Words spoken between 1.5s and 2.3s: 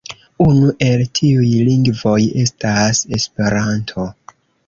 lingvoj